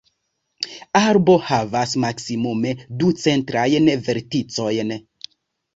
[0.99, 4.99] Arbo havas maksimume du centrajn verticojn.